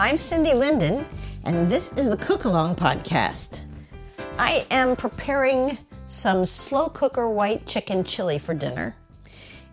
[0.00, 1.04] I'm Cindy Linden,
[1.44, 3.66] and this is the Cook Along Podcast.
[4.38, 8.96] I am preparing some slow cooker white chicken chili for dinner,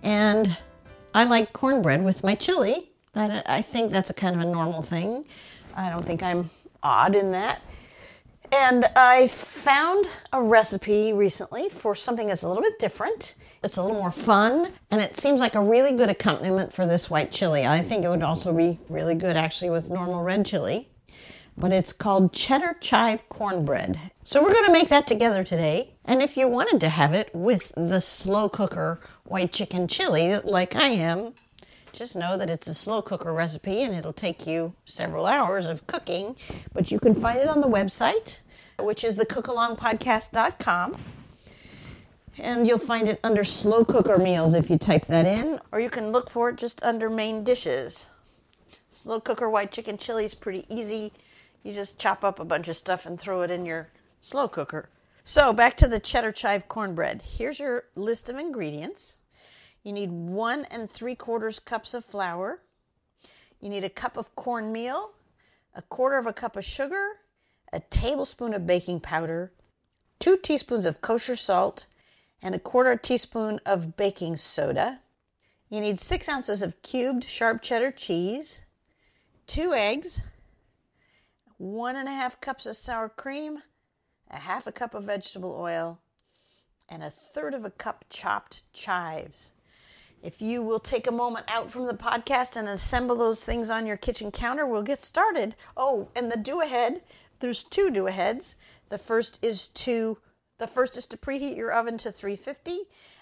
[0.03, 0.58] and
[1.16, 2.92] I like cornbread with my chili.
[3.16, 5.23] I, I think that's a kind of a normal thing.
[5.78, 6.50] I don't think I'm
[6.83, 7.61] odd in that.
[8.52, 13.36] And I found a recipe recently for something that's a little bit different.
[13.64, 17.09] It's a little more fun, and it seems like a really good accompaniment for this
[17.09, 17.66] white chili.
[17.66, 20.89] I think it would also be really good actually with normal red chili.
[21.58, 24.00] But it's called cheddar chive cornbread.
[24.23, 25.95] So we're going to make that together today.
[26.06, 30.76] And if you wanted to have it with the slow cooker white chicken chili, like
[30.76, 31.34] I am,
[31.98, 35.88] just know that it's a slow cooker recipe and it'll take you several hours of
[35.88, 36.36] cooking,
[36.72, 38.38] but you can find it on the website,
[38.77, 40.98] which is thecookalongpodcast.com.
[42.38, 45.89] And you'll find it under slow cooker meals if you type that in, or you
[45.89, 48.11] can look for it just under main dishes.
[48.92, 51.14] Slow cooker white chicken chili is pretty easy.
[51.64, 53.89] You just chop up a bunch of stuff and throw it in your
[54.20, 54.89] slow cooker.
[55.23, 57.23] So, back to the cheddar chive cornbread.
[57.23, 59.20] Here's your list of ingredients.
[59.87, 62.59] You need one and three quarters cups of flour.
[63.61, 65.14] You need a cup of cornmeal,
[65.73, 67.21] a quarter of a cup of sugar,
[67.71, 69.53] a tablespoon of baking powder,
[70.20, 71.86] two teaspoons of kosher salt,
[72.42, 74.99] and a quarter teaspoon of baking soda.
[75.70, 78.65] You need six ounces of cubed sharp cheddar cheese,
[79.45, 80.21] two eggs,
[81.55, 83.61] one and a half cups of sour cream,
[84.30, 86.02] a half a cup of vegetable oil,
[86.89, 89.54] and a third of a cup chopped chives.
[90.23, 93.86] If you will take a moment out from the podcast and assemble those things on
[93.86, 95.55] your kitchen counter, we'll get started.
[95.76, 97.02] Oh, and the do ahead,
[97.39, 98.55] there's two do aheads.
[98.89, 100.17] The first is to
[100.58, 102.80] the first is to preheat your oven to 350,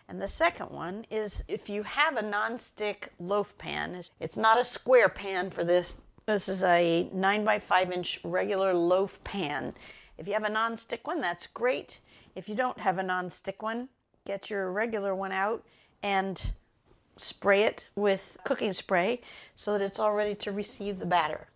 [0.07, 4.63] and the second one is if you have a non-stick loaf pan, it's not a
[4.63, 5.97] square pan for this.
[6.25, 9.73] This is a 9 by 5 inch regular loaf pan.
[10.17, 11.99] If you have a non-stick one, that's great.
[12.35, 13.89] If you don't have a non-stick one,
[14.25, 15.65] get your regular one out
[16.01, 16.51] and
[17.17, 19.21] spray it with cooking spray
[19.55, 21.47] so that it's all ready to receive the batter.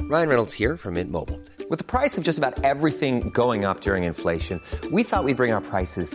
[0.00, 1.40] Ryan Reynolds here from Mint Mobile.
[1.70, 5.52] With the price of just about everything going up during inflation, we thought we'd bring
[5.52, 6.14] our prices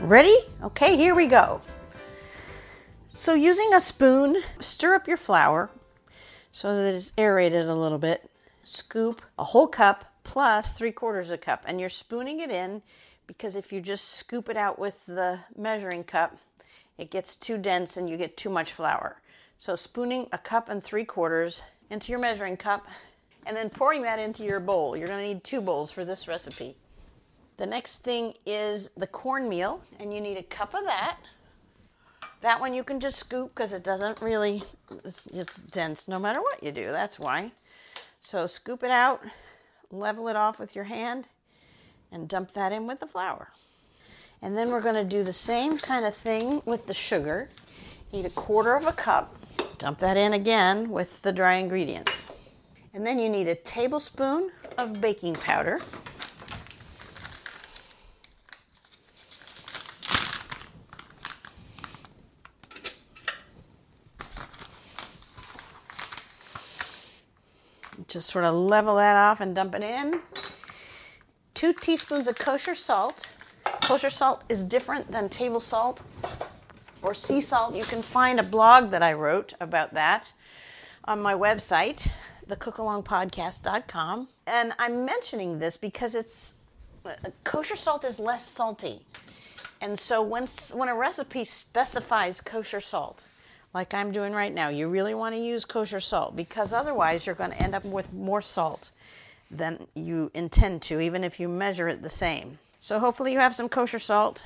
[0.00, 0.36] Ready?
[0.62, 1.60] Okay, here we go.
[3.14, 5.70] So, using a spoon, stir up your flour
[6.52, 8.30] so that it's aerated a little bit.
[8.62, 12.82] Scoop a whole cup plus three quarters a cup, and you're spooning it in
[13.26, 16.38] because if you just scoop it out with the measuring cup,
[16.96, 19.20] it gets too dense and you get too much flour.
[19.56, 22.86] So, spooning a cup and three quarters into your measuring cup
[23.44, 24.96] and then pouring that into your bowl.
[24.96, 26.76] You're going to need two bowls for this recipe.
[27.58, 31.18] The next thing is the cornmeal, and you need a cup of that.
[32.40, 34.62] That one you can just scoop because it doesn't really,
[35.04, 36.86] it's, it's dense no matter what you do.
[36.86, 37.50] That's why.
[38.20, 39.24] So scoop it out,
[39.90, 41.26] level it off with your hand,
[42.12, 43.48] and dump that in with the flour.
[44.40, 47.48] And then we're going to do the same kind of thing with the sugar.
[48.12, 49.34] Need a quarter of a cup.
[49.78, 52.28] Dump that in again with the dry ingredients.
[52.94, 55.80] And then you need a tablespoon of baking powder.
[68.06, 70.20] Just sort of level that off and dump it in.
[71.54, 73.32] Two teaspoons of kosher salt.
[73.82, 76.02] Kosher salt is different than table salt
[77.02, 77.74] or sea salt.
[77.74, 80.32] You can find a blog that I wrote about that
[81.04, 82.10] on my website,
[82.48, 84.28] thecookalongpodcast.com.
[84.46, 86.54] And I'm mentioning this because it's
[87.04, 87.14] uh,
[87.44, 89.04] kosher salt is less salty.
[89.80, 93.26] And so when, when a recipe specifies kosher salt,
[93.74, 97.34] like I'm doing right now, you really want to use kosher salt because otherwise you're
[97.34, 98.90] going to end up with more salt
[99.50, 102.58] than you intend to, even if you measure it the same.
[102.80, 104.42] So hopefully you have some kosher salt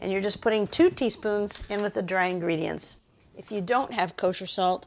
[0.00, 2.96] and you're just putting two teaspoons in with the dry ingredients.
[3.36, 4.86] If you don't have kosher salt,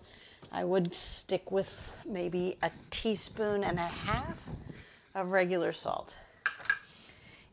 [0.52, 4.50] I would stick with maybe a teaspoon and a half
[5.16, 6.18] of regular salt.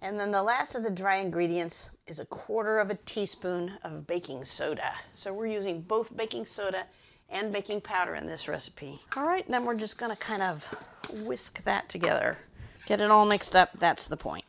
[0.03, 4.06] And then the last of the dry ingredients is a quarter of a teaspoon of
[4.06, 4.93] baking soda.
[5.12, 6.85] So we're using both baking soda
[7.29, 9.00] and baking powder in this recipe.
[9.17, 10.64] All right, then we're just gonna kind of
[11.11, 12.38] whisk that together.
[12.87, 14.44] Get it all mixed up, that's the point.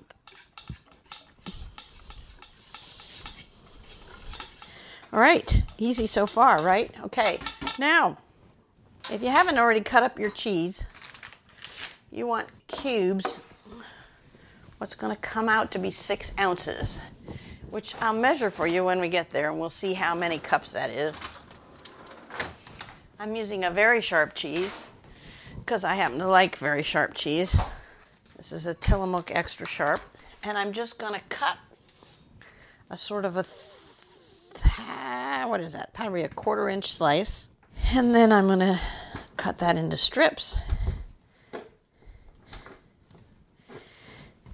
[5.12, 6.94] All right, easy so far, right?
[7.04, 7.40] Okay,
[7.80, 8.18] now,
[9.10, 10.84] if you haven't already cut up your cheese,
[12.12, 13.42] you want cubes
[14.78, 17.02] what's to come out to be six ounces,
[17.70, 20.74] which I'll measure for you when we get there and we'll see how many cups
[20.74, 21.22] that is.
[23.20, 24.88] I'm using a very sharp cheese
[25.56, 27.56] because I happen to like very sharp cheese.
[28.38, 30.02] This is a Tillamook Extra Sharp.
[30.44, 31.58] And I'm just going to cut
[32.90, 34.64] a sort of a, th-
[35.50, 35.94] what is that?
[35.94, 37.50] Probably a quarter inch slice.
[37.92, 38.80] And then I'm going to
[39.36, 40.60] cut that into strips.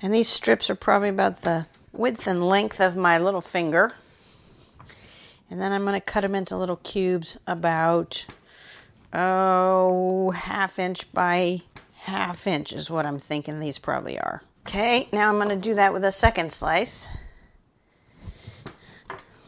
[0.01, 3.93] And these strips are probably about the width and length of my little finger.
[5.49, 8.25] And then I'm going to cut them into little cubes about,
[9.13, 11.61] oh, half inch by
[12.01, 14.41] half inch is what I'm thinking these probably are.
[14.65, 17.07] Okay, now I'm going to do that with a second slice.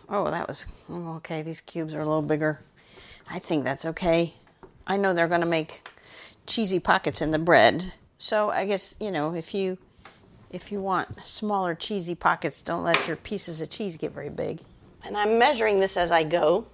[0.08, 2.60] Oh, that was, oh, okay, these cubes are a little bigger.
[3.28, 4.36] I think that's okay.
[4.86, 5.88] I know they're going to make
[6.46, 7.94] cheesy pockets in the bread.
[8.20, 9.78] So I guess, you know, if you
[10.56, 14.62] if you want smaller cheesy pockets, don't let your pieces of cheese get very big.
[15.04, 16.66] And I'm measuring this as I go.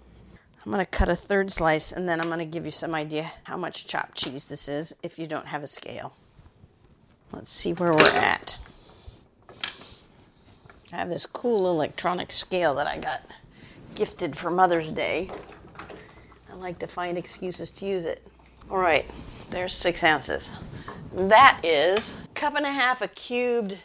[0.63, 2.93] I'm going to cut a third slice and then I'm going to give you some
[2.93, 6.13] idea how much chopped cheese this is if you don't have a scale.
[7.33, 8.59] Let's see where we're at.
[10.93, 13.21] I have this cool electronic scale that I got
[13.95, 15.31] gifted for Mother's Day.
[16.51, 18.21] I like to find excuses to use it.
[18.71, 19.05] All right,
[19.49, 20.53] there's six ounces.
[21.11, 23.77] That is cup and a half of cubed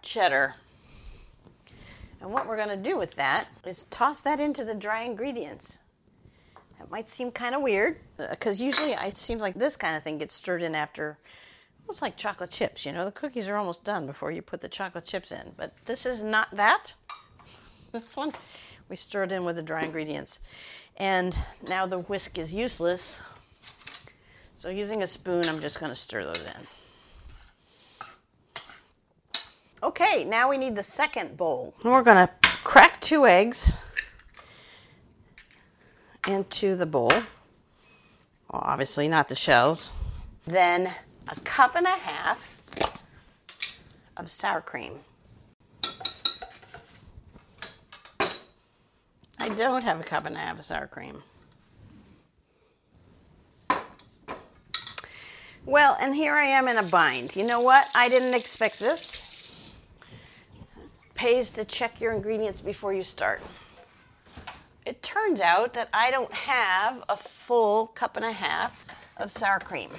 [0.00, 0.54] cheddar.
[2.22, 5.76] And what we're going to do with that is toss that into the dry ingredients.
[6.78, 10.02] That might seem kind of weird uh, because usually it seems like this kind of
[10.02, 11.18] thing gets stirred in after,
[11.82, 12.86] almost like chocolate chips.
[12.86, 15.52] You know, the cookies are almost done before you put the chocolate chips in.
[15.54, 16.94] But this is not that.
[17.92, 18.32] This one,
[18.88, 20.40] we stir it in with the dry ingredients.
[20.96, 23.20] And now the whisk is useless.
[24.58, 26.66] So using a spoon, I'm just going to stir those in.
[29.84, 31.74] Okay, now we need the second bowl.
[31.84, 32.32] We're going to
[32.64, 33.70] crack two eggs
[36.26, 37.12] into the bowl.
[37.12, 37.22] Well,
[38.52, 39.92] obviously, not the shells.
[40.44, 40.92] Then
[41.28, 42.60] a cup and a half
[44.16, 44.94] of sour cream.
[49.38, 51.22] I don't have a cup and a half of sour cream.
[55.68, 57.36] Well, and here I am in a bind.
[57.36, 57.90] You know what?
[57.94, 59.74] I didn't expect this
[61.14, 63.42] pays to check your ingredients before you start.
[64.86, 68.86] It turns out that I don't have a full cup and a half
[69.18, 69.90] of sour cream.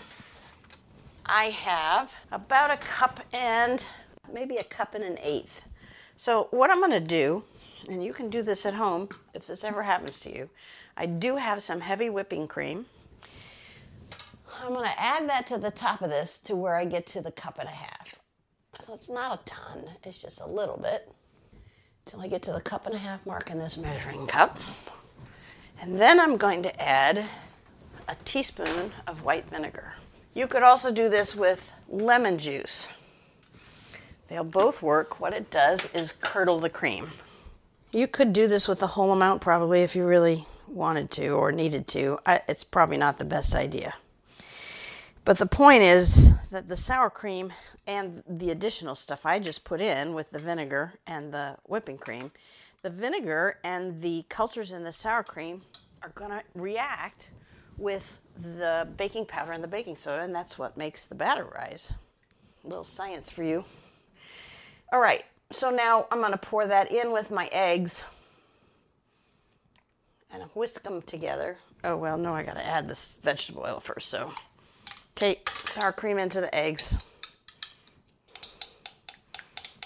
[1.28, 3.86] I have about a cup and
[4.34, 5.62] maybe a cup and an eighth.
[6.18, 7.44] So, what I'm going to do,
[7.88, 10.50] and you can do this at home if this ever happens to you,
[10.98, 12.88] I do have some heavy whipping cream.
[14.62, 17.22] I'm going to add that to the top of this to where I get to
[17.22, 18.16] the cup and a half.
[18.82, 21.12] So it's not a ton, it's just a little bit
[22.06, 24.58] till I get to the cup and a half mark in this measuring cup.
[25.82, 27.28] And then I'm going to add
[28.08, 29.94] a teaspoon of white vinegar.
[30.34, 32.90] You could also do this with lemon juice.
[34.28, 35.20] They'll both work.
[35.20, 37.12] What it does is curdle the cream.
[37.92, 41.52] You could do this with the whole amount probably if you really wanted to or
[41.52, 42.20] needed to.
[42.26, 43.96] I, it's probably not the best idea.
[45.30, 47.54] But the point is that the sour cream
[47.86, 52.32] and the additional stuff I just put in with the vinegar and the whipping cream,
[52.82, 55.62] the vinegar and the cultures in the sour cream
[56.02, 57.30] are going to react
[57.78, 61.94] with the baking powder and the baking soda, and that's what makes the batter rise.
[62.64, 63.66] A little science for you.
[64.92, 68.04] All right, so now I'm going to pour that in with my eggs
[70.32, 71.58] and whisk them together.
[71.84, 74.34] Oh, well, no, I got to add this vegetable oil first, so
[75.22, 76.96] Okay, sour cream into the eggs.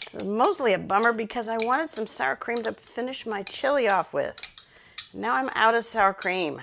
[0.06, 3.90] This is mostly a bummer because I wanted some sour cream to finish my chili
[3.90, 4.40] off with.
[5.12, 6.62] Now I'm out of sour cream.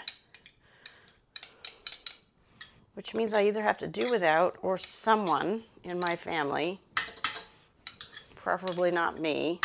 [2.94, 6.78] Which means I either have to do without or someone in my family,
[8.36, 9.58] preferably not me,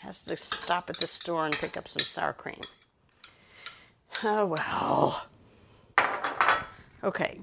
[0.00, 2.62] has to stop at the store and pick up some sour cream.
[4.24, 5.26] Oh well.
[7.04, 7.38] Okay,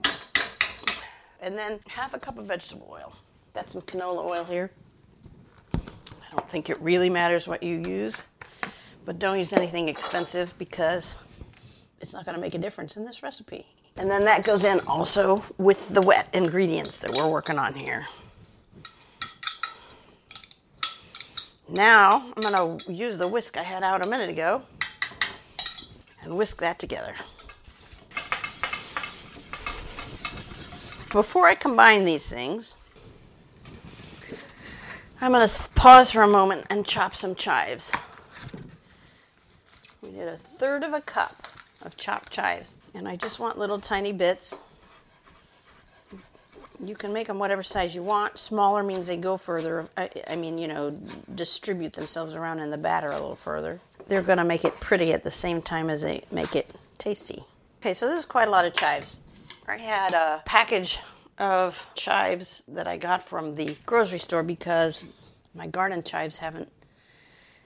[1.42, 3.16] and then half a cup of vegetable oil.
[3.54, 4.72] Got some canola oil here.
[5.74, 5.80] I
[6.32, 8.16] don't think it really matters what you use,
[9.06, 11.16] but don't use anything expensive because
[12.02, 13.66] it's not going to make a difference in this recipe.
[13.98, 18.06] And then that goes in also with the wet ingredients that we're working on here.
[21.70, 24.64] Now I'm going to use the whisk I had out a minute ago
[26.22, 27.16] and whisk that together.
[31.16, 32.76] Before I combine these things,
[35.22, 37.90] I'm going to pause for a moment and chop some chives.
[40.02, 41.48] We did a third of a cup
[41.84, 44.66] of chopped chives, and I just want little tiny bits.
[46.84, 48.38] You can make them whatever size you want.
[48.38, 49.88] Smaller means they go further.
[49.96, 51.00] I, I mean, you know,
[51.34, 53.80] distribute themselves around in the batter a little further.
[54.10, 57.42] They're going to make it pretty at the same time as they make it tasty.
[57.80, 59.22] Okay, so this is quite a lot of chives.
[59.68, 61.00] I had a package
[61.40, 65.06] of chives that I got from the grocery store because
[65.56, 66.72] my garden chives haven't,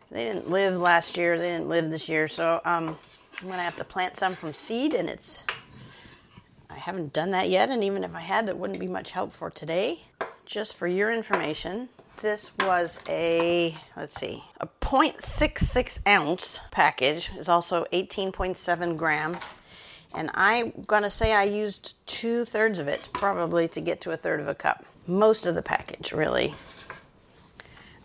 [0.10, 2.30] they didn't live last year, they didn't live this year.
[2.30, 2.98] So um,
[3.42, 5.46] I'm to have to plant some from seed, and it's,
[6.70, 7.70] I haven't done that yet.
[7.70, 10.00] And even if I had, it wouldn't be much help for today.
[10.46, 11.90] Just for your information,
[12.22, 19.54] this was a, let's see, a 0.66 ounce package, is also 18.7 grams.
[20.14, 24.12] And I'm going to say I used two thirds of it, probably to get to
[24.12, 24.86] a third of a cup.
[25.06, 26.56] Most of the package, really.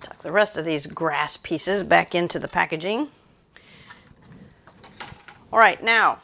[0.03, 3.09] Tuck the rest of these grass pieces back into the packaging.
[5.51, 6.21] All right, now.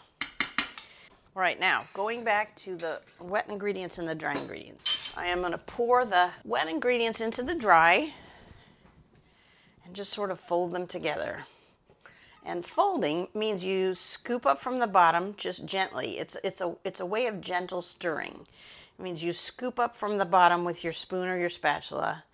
[1.36, 4.90] All right, now going back to the wet ingredients and the dry ingredients.
[5.16, 8.12] I am going to pour the wet ingredients into the dry
[9.86, 11.44] and just sort of fold them together.
[12.44, 16.18] And folding means you scoop up from the bottom just gently.
[16.18, 18.46] It's, it's, a, it's a way of gentle stirring.
[18.98, 22.24] It means you scoop up from the bottom with your spoon or your spatula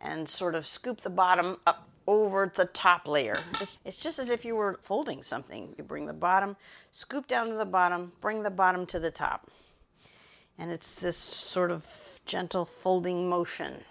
[0.00, 3.38] and sort of scoop the bottom up over the top layer.
[3.60, 5.74] It's, it's just as if you were folding something.
[5.76, 6.56] You bring the bottom,
[6.90, 9.48] scoop down to the bottom, bring the bottom to the top.
[10.58, 13.84] And it's this sort of gentle folding motion.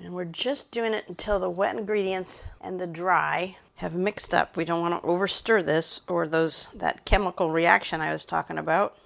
[0.00, 4.56] And we're just doing it until the wet ingredients and the dry have mixed up.
[4.56, 8.96] We don't want to overstir this or those that chemical reaction I was talking about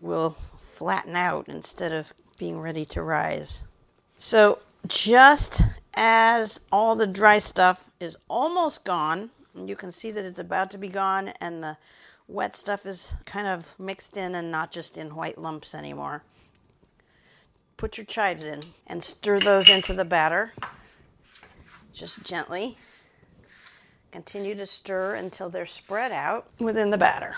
[0.00, 3.62] will flatten out instead of being ready to rise.
[4.18, 5.62] So just
[5.94, 10.78] as all the dry stuff is almost gone, you can see that it's about to
[10.78, 11.76] be gone and the
[12.28, 16.22] wet stuff is kind of mixed in and not just in white lumps anymore
[17.76, 20.52] put your chives in and stir those into the batter
[21.92, 22.76] just gently.
[24.12, 27.36] Continue to stir until they're spread out within the batter.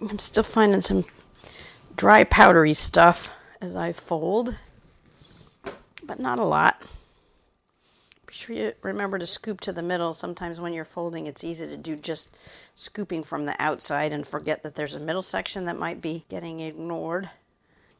[0.00, 1.04] I'm still finding some
[1.96, 4.56] dry powdery stuff as I fold,
[6.04, 6.80] but not a lot.
[8.26, 10.12] Be sure you remember to scoop to the middle.
[10.14, 12.36] Sometimes when you're folding, it's easy to do just
[12.74, 16.60] scooping from the outside and forget that there's a middle section that might be getting
[16.60, 17.28] ignored.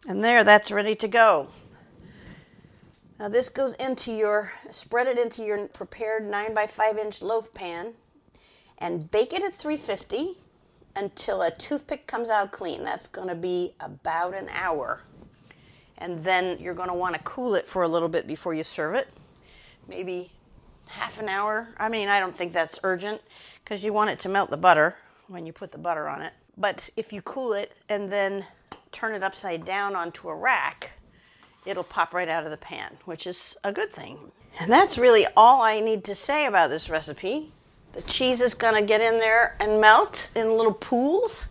[0.06, 1.48] And there, that's ready to go.
[3.18, 7.52] Now this goes into your, spread it into your prepared 9 by 5 inch loaf
[7.52, 7.94] pan
[8.78, 10.38] and bake it at 350
[10.94, 12.84] until a toothpick comes out clean.
[12.84, 15.02] That's going to be about an hour.
[15.98, 18.62] And then you're going to want to cool it for a little bit before you
[18.62, 19.08] serve it.
[19.88, 20.32] Maybe
[20.86, 21.68] half an hour.
[21.76, 23.20] I mean, I don't think that's urgent
[23.64, 24.94] because you want it to melt the butter
[25.26, 26.32] when you put the butter on it.
[26.56, 28.44] But if you cool it and then
[28.92, 30.92] turn it upside down onto a rack,
[31.68, 34.32] it'll pop right out of the pan, which is a good thing.
[34.58, 37.52] And that's really all I need to say about this recipe.
[37.92, 41.48] The cheese is going to get in there and melt in little pools,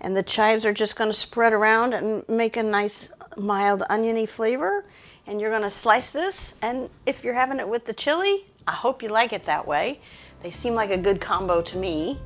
[0.00, 4.26] and the chives are just going to spread around and make a nice mild oniony
[4.26, 4.84] flavor.
[5.26, 8.72] And you're going to slice this, and if you're having it with the chili, I
[8.72, 10.00] hope you like it that way.
[10.42, 12.18] They seem like a good combo to me.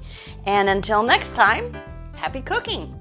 [0.47, 1.77] And until next time,
[2.15, 3.01] happy cooking!